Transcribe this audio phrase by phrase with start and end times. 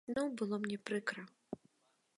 [0.09, 1.21] І зноў было мне прыкра.